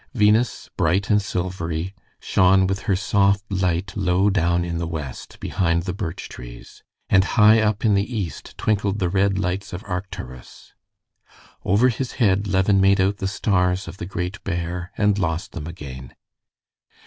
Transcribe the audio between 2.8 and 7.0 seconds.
her soft light low down in the west behind the birch trees,